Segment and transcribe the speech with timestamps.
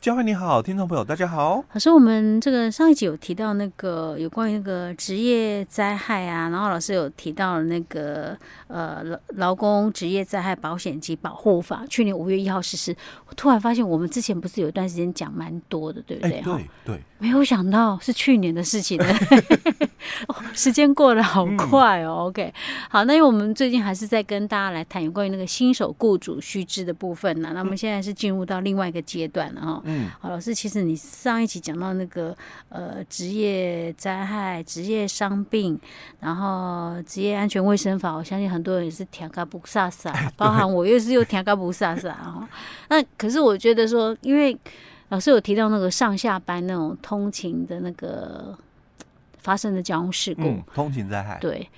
[0.00, 1.62] 嘉惠你好，听众朋友大家好。
[1.74, 8.34] 老师，我们这个上一集有提到那个有关于那个职业灾害啊，然后老师有提到那个
[8.68, 12.96] 呃劳劳工职业灾害保险及保护法，去年五月一号实施。
[13.26, 16.38] 我突然发现，我们之前不是有一段时间讲蛮多的，对不对？
[16.38, 17.00] 欸、对对。
[17.18, 19.04] 没有想到是去年的事情呢，
[20.28, 22.20] 哦，时间过得好快哦。
[22.20, 22.54] 嗯、OK，
[22.88, 27.50] 好，那因为我们最近还是在跟大家来谈有关于那个新手雇主须知的部分呢。
[27.52, 29.82] 那我们现在是进入到另外一个阶段了哈。
[29.84, 29.89] 嗯，
[30.20, 32.36] 好，老师，其实你上一期讲到那个
[32.68, 35.78] 呃职业灾害、职业伤病，
[36.20, 42.48] 然后职业安全卫生法，我相信很多人也是听个不飒飒，包含我又是又听个不飒飒啊。
[42.88, 44.56] 那可是我觉得说，因为
[45.08, 48.56] 老师有提到那个上下班那种通勤的那个
[49.38, 51.68] 发生的交通事故，嗯、通勤灾害，对，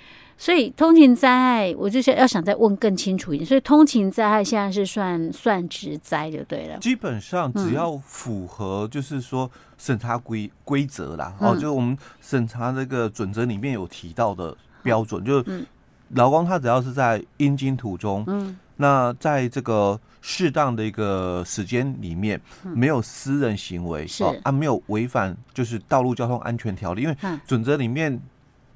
[0.42, 6.76] 所以通勤灾害，我就想要想再问更清楚一点，所以通勤灾害现在是算算职灾就对了。
[6.79, 15.65] 基本上只要符合就是说审查规规则啦，哦、嗯，就是我们审查那个准则里面有提到的标准，嗯、就是
[16.15, 18.59] 劳工他只要是在阴经途中，嗯。
[18.77, 24.24] 那在这个适当的一个时间里面，没有私人行为，是。
[24.43, 28.21] 啊，没有违反就是道路交通安全条例，因为准则里面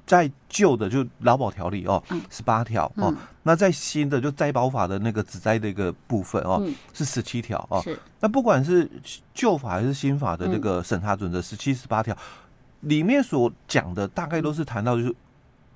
[0.07, 3.13] 在旧的就劳保条例哦，十八条哦，
[3.43, 7.83] 那在新的就灾保法的那个指灾的一个部分哦，是十七条哦。
[8.21, 8.89] 那不管是
[9.33, 12.17] 旧法还是新法的那个审查准则十七、十八条
[12.79, 15.13] 里面所讲的，大概都是谈到就是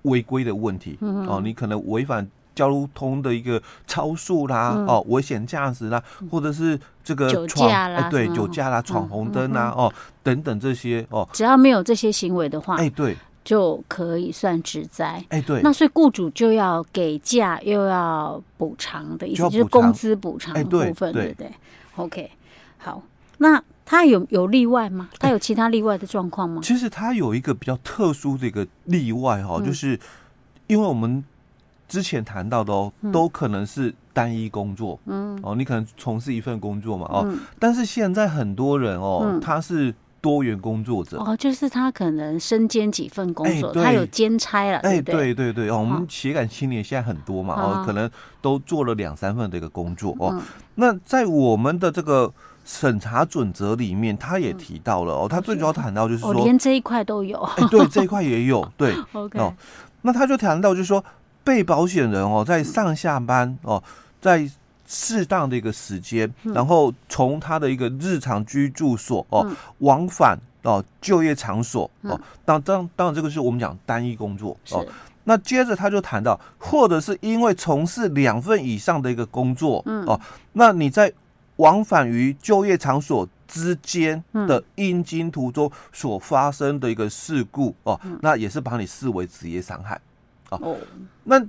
[0.04, 2.28] 违规的问题哦，你可能违反。
[2.54, 15.24] 交通的一个超速啦，嗯、哦，危险驾驶啦，或者是这个酒驾啦，哎、对，酒驾啦，闯红灯啦，哦，等等这些哦，只要没有这些行为的话，哎，对，就可以算职灾。
[15.30, 21.52] 哎，对，那所以雇主就要给假又要补偿的意思，就，就是工资补偿的部分，对不对
[21.96, 22.32] ？OK，
[22.78, 23.04] 好，
[23.38, 25.10] 那他有有例外吗？
[25.20, 26.62] 他有其他例外的状况吗？
[26.64, 30.00] 其实他有一个比较特殊的一个例外哈，就是
[30.68, 31.24] 因为我们。
[31.88, 45.52] 之前谈到的哦，都可能是单一工作，嗯，哦，你可能从事一份工作嘛，哦，但是现在很多人哦，他是多元工作者，哦，就是他可能身兼几份工作，他有兼差了，哎，对对？
[45.52, 48.10] 对，哦，我们协感青年现在很多嘛，哦，可能
[48.42, 50.42] 都做了两三份的一个工作哦。
[50.76, 52.32] 那在我们的这个
[52.64, 59.54] 审查准则里面，他也提到了哦，他最主要谈到就是说，连这一块都有，哎，对，这一块也有，对， OK，哦，
[60.04, 61.04] 那他就谈到就是说。
[61.44, 63.82] 被保险人哦，在上下班哦，
[64.22, 64.48] 在
[64.94, 74.86] 适当的一个时间，然后从他的一个日常居住所哦往返哦就业场所哦，当当当然这个是我们讲单一工作哦。
[75.24, 80.20] 那接着他就谈到，或者是因为从事两份以上的一个工作哦，
[80.52, 81.14] 那你在
[81.56, 90.02] 往返于就业场所之间的应经途中所发生的一个事故哦，那也是把你视为职业伤害。
[90.50, 90.76] 哦，
[91.24, 91.40] 那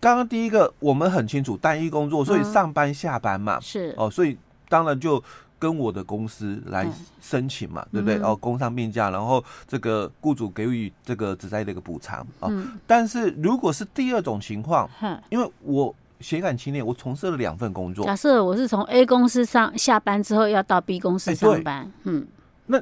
[0.00, 3.94] 刚刚第一个我们很清楚，单一工作，所以上班下班嘛，是。
[3.96, 4.36] 哦，所以
[4.68, 5.22] 当然就
[5.58, 6.86] 跟我的公司来
[7.20, 8.16] 申请嘛，对不对？
[8.22, 12.48] 哦，工伤病假，然后这个雇主给予这个职灾的一个补偿啊。
[12.86, 14.88] 但是如果是第二种情况，
[15.30, 18.04] 因为我协感青年，我从事了两份工作。
[18.04, 22.26] 假设我是从 A 公司上下班之后要到 B 公司上班，嗯，
[22.66, 22.80] 那。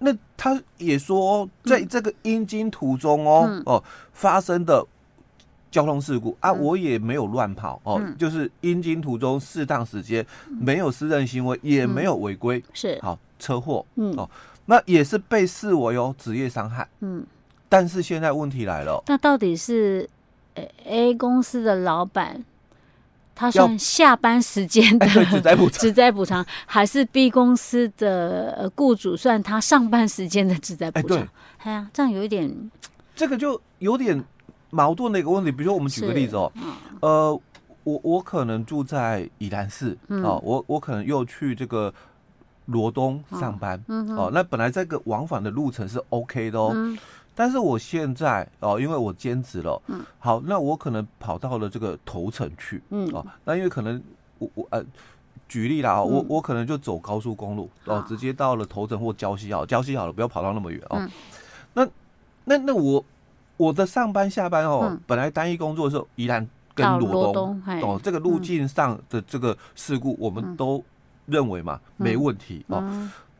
[0.00, 3.82] 那他也说，在这个应经途中哦、嗯、哦
[4.12, 4.80] 发生的
[5.70, 6.36] 交通事故。
[6.40, 12.98] 啊，我也没有乱跑哦，嗯、就是应经途中适当时间，没有私人行为，也没有违规，是。
[13.02, 14.14] 好车祸，嗯。
[14.16, 14.28] 哦，
[14.66, 17.24] 那也是被视为有职业伤害，嗯，
[17.68, 20.08] 但是现在问题来了，那到底是
[20.84, 22.44] A 公司的老板？
[23.40, 25.54] 他算下班时间的职灾
[26.10, 31.18] 补偿，还是 B 公司的雇主算他上班时间的职灾补偿？
[31.18, 32.52] 对，哎呀，这样有一点，
[33.14, 34.20] 这个就有点
[34.70, 35.50] 矛盾的一个问题。
[35.52, 36.52] 比如说，我们举个例子哦，
[37.00, 37.40] 呃，
[37.84, 41.92] 我我可能住在宜兰市哦，我我可能又去这个
[42.66, 43.82] 罗东上班
[44.16, 46.74] 哦，那本来这个往返的路程是 OK 的哦。
[47.34, 54.02] 但是我现在哦，因为我兼职了，嗯，好，那我可能跑到了这个头城去，嗯，哦，那因为可能
[54.40, 54.84] 我我呃，
[55.48, 61.08] 举例啦啊，我我可能就走高速公路哦，直接到了头城或礁溪好，礁溪好了，不要跑到那么远哦。
[61.74, 61.88] 那
[62.44, 63.04] 那那我
[63.58, 70.82] 我的上班下班哦，本来单一工作的时候，宜兰跟罗东哦，这个路径上的这个事故，我们都
[71.26, 72.82] 认为嘛没问题哦。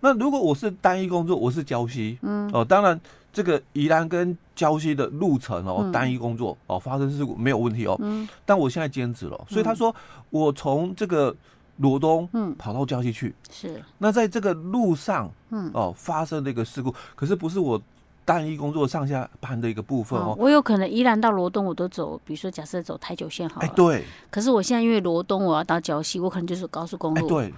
[0.01, 3.01] 那如果我是单一工作，我是礁溪，嗯，哦，当然
[3.33, 9.95] 这个宜兰跟礁溪的路程哦，嗯、单一工作哦，发生事故没有问题哦，嗯，但我现在兼职了，所以他说
[10.31, 11.35] 我从这个
[11.79, 12.55] 罗东嗯。
[12.57, 15.71] 跑到礁溪去，是，那在这个路上嗯。
[15.75, 17.81] 哦发生了一个事故，可是不是我
[18.29, 27.55] 单一工作上下班的一个部分哦，我有可能依然到罗东我都走，比如说假设走台九线好了，哎对，可是我现在因为罗东我要到礁溪，我可能就是高速公路，哎对。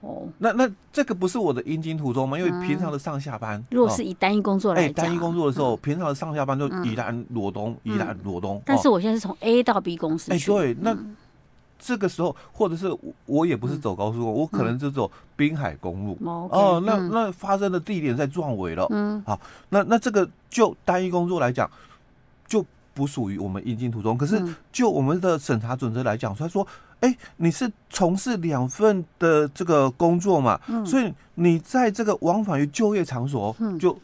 [0.00, 2.38] 哦，那那这个不是我的应经途中吗？
[2.38, 8.60] 因为平常的上下班，如果是以单一工作来单一工作的时候，平常的上下班就宜兰罗东，宜兰罗东。
[8.66, 10.94] 但是我现在是从 A 到 B 公司，哎，对，那
[11.84, 12.86] 这个时候或者是
[13.26, 16.16] 我也不是走高速公路，我可能就走滨海公路。
[16.22, 18.86] 哦，那那发生的地点在壮围了。
[18.90, 19.38] 嗯，好，
[19.68, 21.70] 那那这个就单一工作来讲，
[22.46, 22.64] 就
[22.94, 24.16] 不属于我们应进途中。
[24.16, 24.42] 可是
[24.72, 26.66] 就我们的审查准则来讲，他说。
[27.00, 30.58] 哎、欸，你是从事两份的这个工作嘛？
[30.68, 33.94] 嗯，所以你在这个往返于就业场所，嗯，就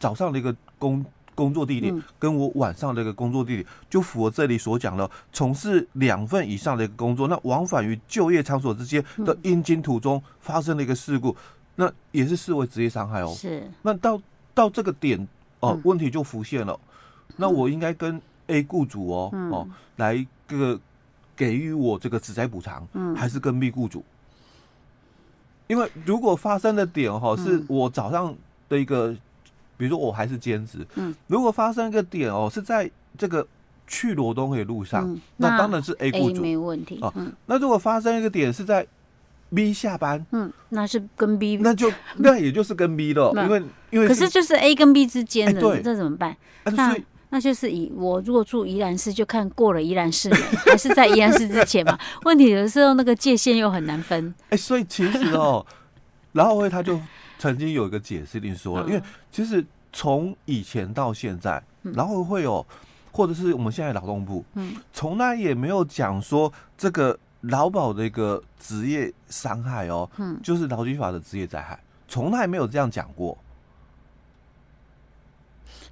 [0.00, 1.04] 找上的一个工
[1.38, 11.36] 工作地点，跟我晚上的一个工作地点，就符合这里所讲的，从事两份以上的一个工作，那往返于就业场所之间的应经途中发生了一个事故，
[11.76, 13.32] 那也是视为职业伤害哦。
[13.36, 14.20] 是，那到
[14.52, 15.28] 到这个点
[15.60, 16.76] 哦，问题就浮现了。
[17.36, 20.80] 那我应该跟 A 雇主哦哦来这个。
[21.38, 24.04] 给予我这个职灾补偿，嗯，还是跟 B 雇主？
[25.68, 28.34] 因为如果发生的点哈，是我早上
[28.68, 29.14] 的一个，
[29.78, 33.46] 比如说我还是兼职，嗯，如果发生一个点哦，是在这个
[33.86, 37.10] 去罗东的路上，那当然是 A 雇主没问题啊。
[37.46, 38.86] 那如果发生一个点是在
[39.54, 46.36] B 下班，嗯，那是跟 B，那就那也就是跟 B 了，因为因为可是就是 A 跟 B 之间的，这怎么办？
[46.64, 46.94] 那
[47.30, 50.36] 那就是以我如果住宜兰市，就看过了宜兰市没，
[50.66, 51.98] 还是在宜兰市之前嘛？
[52.24, 54.34] 问题有的时候那个界限又很难分。
[54.44, 55.64] 哎、欸，所以其实哦，
[56.32, 56.98] 然后会他就
[57.38, 62.66] 曾经有一个解释，另说了，因为其实从以前到现在，然后会有，
[63.12, 73.38] 或者是我们现在劳动部，嗯，从来也没有讲说这个劳保的一个职业伤害哦，嗯，就是劳基法的职业灾害，从来没有这样讲过。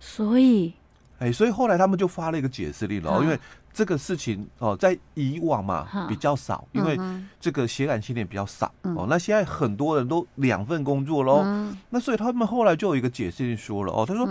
[0.01, 0.75] 所以。
[1.19, 3.39] 哎，所以后来他们就发了一个解释令了，因为
[3.73, 6.99] 这个事情哦，在以往嘛比较少，因为
[7.41, 9.07] 这个血染青年比较少哦。
[9.09, 11.43] 那现在很多人都两份工作喽，
[11.89, 14.29] 那所以他们后来就有一个解释令说了哦，他说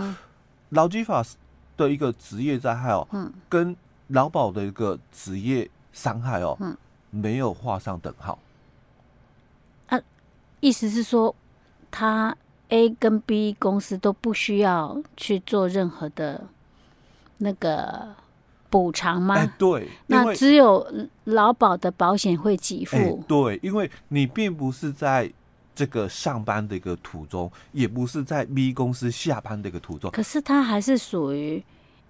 [0.68, 1.24] 劳基法
[1.76, 3.06] 的一个职业灾害哦，
[3.48, 3.74] 跟
[4.08, 6.56] 劳保的一个职业伤害哦，
[7.10, 8.38] 没有画上等号。
[9.88, 9.98] 啊，
[10.60, 11.34] 意思是说
[11.90, 12.36] 他
[12.68, 16.44] A 跟 B 公司都不需要去做任何的。
[17.38, 18.08] 那个
[18.68, 19.34] 补偿吗？
[19.36, 20.86] 哎，对，那只有
[21.24, 22.96] 劳保的保险会给付。
[22.96, 25.30] 哎，对，因为你并不是在
[25.74, 30.10] 这个上班的一个途中，也不是在 B 公司下班的一个途中。
[30.10, 31.62] 可是它还是属于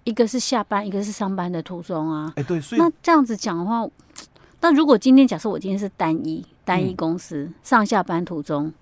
[0.03, 2.31] 一个是下班，一个是上班的途中啊。
[2.35, 3.87] 哎，对，所以那这样子讲的话，
[4.61, 8.73] 那如果今天假设我今天是单一单一公司，嗯，上下班途中，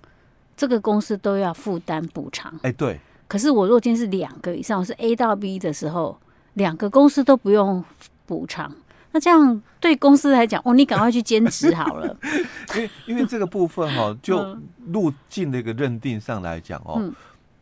[0.56, 2.58] 这个公司都要负担补偿。
[2.62, 2.98] 哎，对。
[3.28, 6.16] 可是我如果今天是两个以上，我是 A 到 B 的时候。
[6.56, 7.84] 两个公司都不用
[8.24, 8.72] 补偿，
[9.12, 12.16] 那这样对公司来讲，哦，你赶快去兼职好了。
[12.74, 14.56] 因为因为这个部分哈、哦，就
[14.86, 17.14] 路径的一个认定上来讲哦，嗯、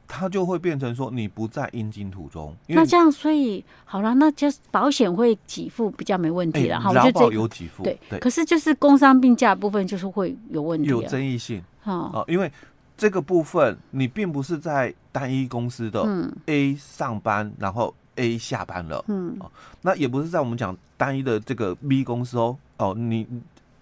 [0.06, 2.54] 它就会变成说你不在应经途中。
[2.68, 6.78] 那这样，所以好了，那就保险会给付比较没问题了。
[6.78, 8.20] 哈、欸，劳保有给付，对对。
[8.20, 11.60] 可是就是工伤病假部分就是会有问题，有争议性。
[11.82, 12.50] 哦，哦，因为
[12.96, 16.06] 这个部分你并不是在单一公司的
[16.46, 17.92] A 上班，然后。
[18.16, 19.50] A 下班了，嗯，哦，
[19.82, 23.26] 那也不是在我们讲单一的这个 B 公司哦，哦，你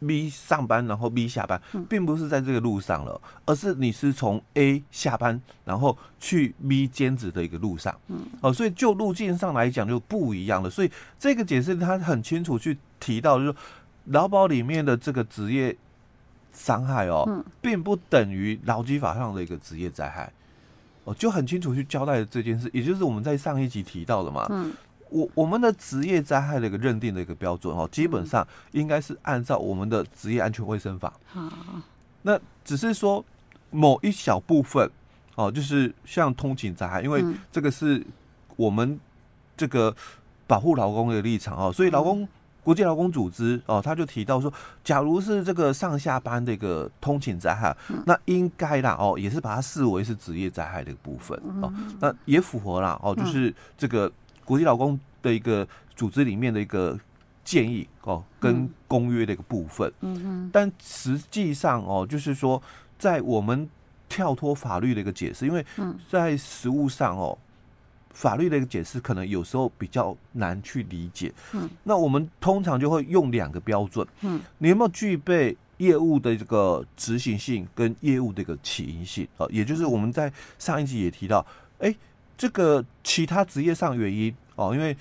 [0.04, 13.56] B 上班，然后 B 下班，并不是在这个路上了，而是你是从 A 下班，然后去 B 兼职的一个路上，嗯，哦，所以就路径上来讲就不一样了，所以这个解释他很清楚去提到，就是说
[14.06, 15.76] 劳保里面的这个职业
[16.52, 20.32] 伤害哦，并不等于劳基法上的一个职业灾害。
[21.04, 24.46] 哦，就很清楚去交代了这件事，也就是我们在上一集提到的嘛。
[24.50, 24.72] 嗯，
[25.10, 31.12] 我我们的职业灾害的一个认定的一个标准哦，基本上应该是按照我们的职业安全卫生法。
[31.26, 31.50] 好，
[32.22, 33.24] 那只是说
[33.70, 34.90] 某一小部分
[35.34, 38.04] 哦，就是像通勤灾害，因为这个是
[38.56, 38.98] 我们
[39.56, 39.94] 这个
[40.46, 42.28] 保护劳工的立场哦，所以劳工。
[42.62, 44.52] 国际劳工组织哦，他就提到说，
[44.84, 47.76] 假如是这个上下班的一个通勤灾害，
[48.06, 54.10] 那应该啦哦，也是把它视为是职业灾害的一个部分哦，那也符合啦哦，就是这个
[54.44, 55.66] 国际劳工的一个
[55.96, 56.98] 组织里面的一个
[57.44, 59.92] 建议哦，跟公约的一个部分。
[60.00, 60.50] 嗯嗯。
[60.52, 62.62] 但实际上哦，就是说，
[62.98, 63.68] 在我们
[64.08, 65.64] 跳脱法律的一个解释，因为
[66.08, 67.36] 在实务上哦，
[68.12, 71.32] 法律的一个解释可能有时候比较难去理解。
[71.52, 74.06] 嗯，那我们通常就会用两个标准。
[74.20, 79.46] 嗯，你有没有具备业务的这个执行性跟业务的一个起因性啊？
[79.50, 81.44] 也就是我们在上一集也提到，
[81.78, 81.94] 哎，
[82.36, 84.96] 这个其他职业上原因哦，因为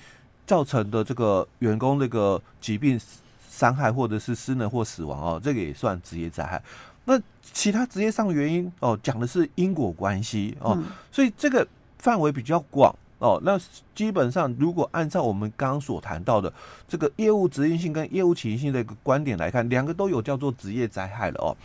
[0.46, 3.00] 造成的这个员工这个疾病
[3.48, 6.60] 伤害或者是失能或死亡哦，这个也算职业灾害。
[7.04, 11.66] 那其他职业上原因哦，讲的是因果关系哦，嗯、所以这个
[12.02, 13.40] 范围比较广哦。
[13.44, 13.56] 那
[13.94, 16.52] 基本上，如果按照我们刚刚所谈到的
[16.88, 21.56] 这个业务执行性跟业务起因性的一个观点来看，两个都有叫做职业灾害了哦。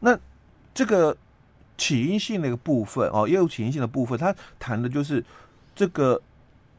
[0.00, 0.16] 那
[0.74, 1.16] 这个
[1.78, 5.24] 起因性的一个部分哦，业务起因性的部分，它谈的就是
[5.74, 6.20] 这个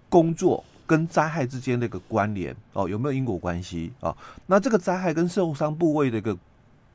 [0.07, 4.15] 工作跟灾害之间的一个关联哦，有没有因果关系哦？
[4.45, 6.37] 那这个灾害跟受伤部位的一个。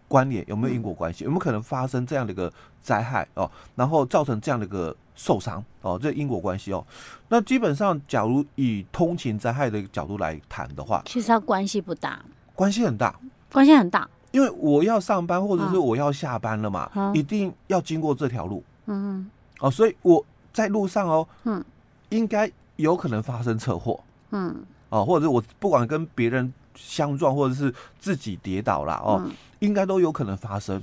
[0.09, 1.25] 关联有没有因果关系？
[1.25, 2.51] 有没有可能发生这样的一个
[2.81, 3.51] 灾害哦？
[3.77, 5.99] 然后造成这样的一个受伤哦？
[6.01, 6.87] 这因果关系哦？
[7.29, 13.19] 那基本上，假如以通勤灾害的角度来谈的话，其实它关系不大，关系很大，
[13.53, 14.09] 关系很大。
[14.31, 21.65] 因为我要上班或者是我要下班了嘛，啊、一定要经过这条路，嗯哦，所以我在路上哦，嗯，
[22.11, 23.99] 应该有可能发生车祸，
[24.31, 24.55] 嗯
[24.91, 29.21] 哦，或者是我不管跟别人相撞，或者是自己跌倒了哦。
[29.25, 30.81] 嗯应该都有可能发生，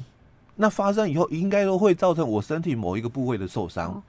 [0.56, 3.90] 那发生以后应该都会造成我身体某一个部位的受伤。
[3.90, 4.04] 哦。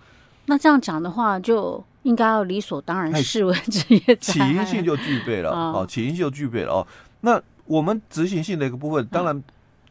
[0.46, 6.86] 那这样讲的话，就应该要理所当然视为职业起因性就具备了哦，哦，起因性就具备了哦。
[7.20, 9.42] 那我们执行性的一个部分，当然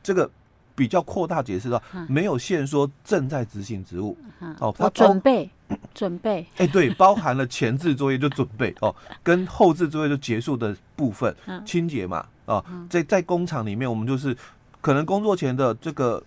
[0.01, 0.29] 这个
[0.75, 5.49] 比较扩大解释到，嗯、没有限说正在执行职务、嗯、哦，他准备
[5.93, 14.35] 准备，哎、欸，对，包含了前置作业就准备哦，跟后置作业就结束的部分，嗯、清洁嘛，哦，在在工厂里面，我们就是。
[14.81, 16.21] 可能工作前的这个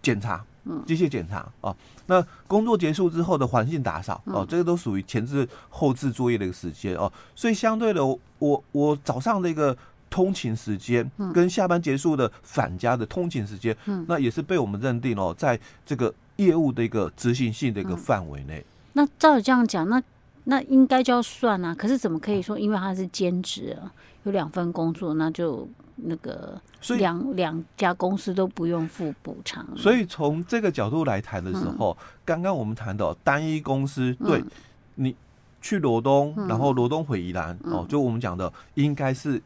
[0.00, 0.42] 检查，
[0.86, 1.74] 机械检查啊，
[2.06, 8.04] 那工作结束之后的环境打扫哦，这个都属于前置后置作业的一个时间哦，所以相对的，
[8.38, 9.76] 我我早上的一个
[10.08, 13.76] 通勤时间跟下班结束的返家的通勤时间，
[14.06, 18.64] 那也是被我们认定哦，在这个业务的一个执行性的一个范围内。
[18.92, 20.02] 那照你这样讲，那
[20.44, 23.92] 那应该就要算啊，可是怎么可以说，因为他是兼职啊，
[24.24, 25.68] 有两份工作，那就。
[26.02, 26.58] 那个
[26.96, 31.94] 两两家公司都不用付补偿，所以从这个角度来谈的时候，
[32.24, 34.50] 刚刚、嗯、我们谈到单一公司，对、嗯、
[34.94, 35.16] 你
[35.60, 39.42] 去罗东，嗯、然后罗东回宜兰，嗯、哦，就我们讲的应该是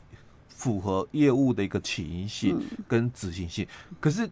[0.46, 3.66] 符合业务的一个起因性跟执行性。
[3.90, 4.30] 嗯、可是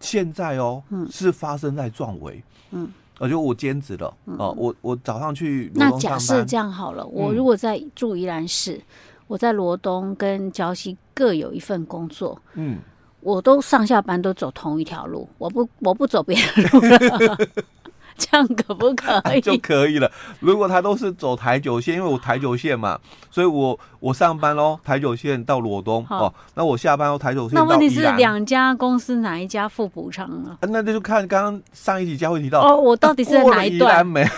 [0.00, 5.90] 现在哦，嗯、是发生在壮围，嗯，而且我兼职了，嗯、哦，我我早上去上班。
[5.90, 8.74] 那假设这样好了，我如果在住宜兰市。
[8.74, 8.82] 嗯
[9.26, 12.76] 我在罗东跟礁溪各有一份工作，嗯，
[13.20, 16.78] 我都上下班都走同一条路，我不我不走别的路
[17.26, 17.38] 了，
[18.16, 19.40] 这样可不可 以？
[19.40, 20.10] 就可以了。
[20.40, 22.98] 如果他都是走台九线，因为我台九线嘛，
[23.30, 27.68] 所以我我上班喽，台九线到罗东哦，那我下班喽，台九线到宜兰。
[27.68, 30.56] 那问题是两家公司哪一家付补偿啊？
[30.62, 34.24] 那就看刚刚上一集佳慧提到哦，我到底是在哪一段没？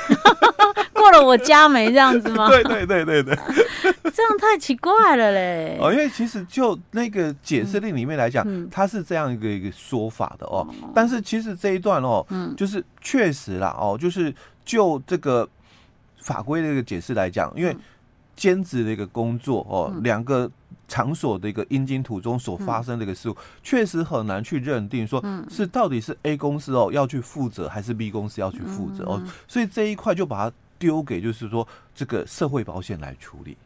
[0.92, 2.49] 过了我家没这样子吗？
[2.49, 3.38] 对对对对对，
[4.16, 5.76] 这样太奇怪了嘞。
[5.78, 10.66] 哦，因为其实就那个解释令里面来讲，嗯、它是这样一个一个说法的哦。
[10.70, 15.46] 嗯、但是其实这一段哦，嗯，就是确实啦哦，就是就这个
[16.16, 17.76] 法规的一个解释来讲，因为
[18.35, 20.50] 兼职的一个工作哦，两、嗯、个
[20.88, 29.23] 场所的一个阴经途中所发生的一个事故，确、嗯、实很难去认定说是到底是 A 公司哦要去负责，还是 B 公司要去负责哦。
[29.46, 30.56] 所以这一块就把它。
[30.78, 33.56] 丢给就是说这个社会保险来处理，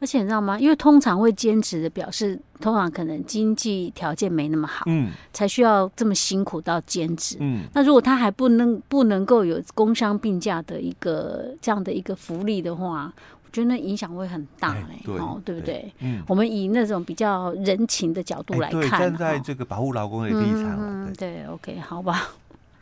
[0.00, 0.58] 而且你知道吗？
[0.58, 7.64] 因为通常会兼职的表示，通常可能经济条件没那么好，嗯，才需要这么辛苦到兼职，嗯。
[7.72, 13.12] 那如果他还不能不能够有工伤病假的一个这样的一个福利的话，
[13.44, 15.92] 我觉得那影响会很大嘞，对哦，对不对？
[16.00, 22.28] 嗯，我们以那种比较人情的角度来看，站在这个保护劳工的立场，嗯，对，OK，好吧。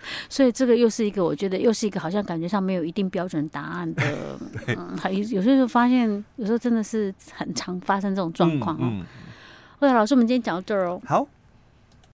[0.28, 4.02] 所以这个又是一个，我觉得又是一个好像感觉上没有一定标准答案的，
[4.68, 8.80] 嗯，还有有时候发现，有时候真的是很常发生这种状况哦。
[8.82, 9.06] 嗯嗯、
[9.80, 11.00] OK，老师，我们今天讲到这儿哦。
[11.06, 11.26] 好。